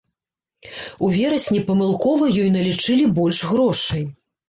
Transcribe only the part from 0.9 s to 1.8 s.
У верасні